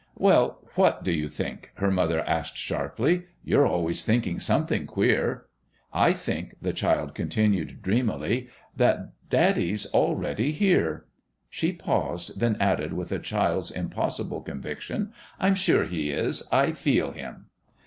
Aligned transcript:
"Well, 0.17 0.57
what 0.73 1.03
do 1.03 1.11
you 1.11 1.29
think?" 1.29 1.69
her 1.75 1.91
mother 1.91 2.21
asked 2.27 2.57
sharply. 2.57 3.25
"You're 3.43 3.67
always 3.67 4.03
thinking 4.03 4.39
something 4.39 4.87
queer." 4.87 5.45
"I 5.93 6.11
think," 6.11 6.55
the 6.59 6.73
child 6.73 7.13
continued 7.13 7.83
dreamily, 7.83 8.49
"that 8.75 9.11
Daddy's 9.29 9.85
already 9.93 10.53
here." 10.53 11.05
She 11.51 11.71
paused, 11.71 12.39
then 12.39 12.57
added 12.59 12.93
with 12.93 13.11
a 13.11 13.19
child's 13.19 13.69
impossible 13.69 14.41
conviction, 14.41 15.13
"I'm 15.39 15.53
sure 15.53 15.83
he 15.83 16.09
is. 16.09 16.49
I 16.51 16.71
feel 16.71 17.11
him." 17.11 17.45